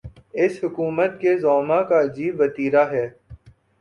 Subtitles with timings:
[0.33, 3.07] اس حکومت کے زعما کا عجیب وتیرہ ہے۔